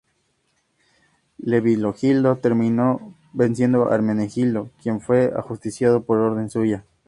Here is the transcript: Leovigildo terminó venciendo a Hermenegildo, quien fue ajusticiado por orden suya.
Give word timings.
Leovigildo 1.37 2.35
terminó 2.37 3.13
venciendo 3.33 3.91
a 3.91 3.93
Hermenegildo, 3.93 4.71
quien 4.81 4.99
fue 4.99 5.31
ajusticiado 5.37 6.01
por 6.05 6.17
orden 6.17 6.49
suya. 6.49 6.83